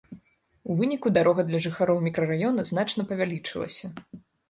У 0.69 0.77
выніку 0.79 1.11
дарога 1.17 1.45
для 1.51 1.61
жыхароў 1.67 2.01
мікрараёна 2.09 2.67
значна 2.73 3.09
павялічылася. 3.15 3.97